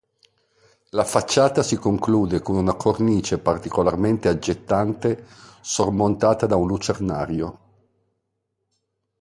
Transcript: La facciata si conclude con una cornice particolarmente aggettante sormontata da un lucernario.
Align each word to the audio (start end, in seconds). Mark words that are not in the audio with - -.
La 0.93 1.03
facciata 1.03 1.61
si 1.61 1.75
conclude 1.77 2.41
con 2.41 2.55
una 2.55 2.73
cornice 2.73 3.37
particolarmente 3.37 4.29
aggettante 4.29 5.27
sormontata 5.61 6.47
da 6.47 6.55
un 6.55 6.65
lucernario. 6.65 7.59